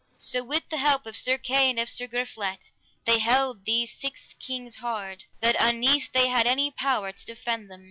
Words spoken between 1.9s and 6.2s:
Griflet they held these six kings hard, that unnethe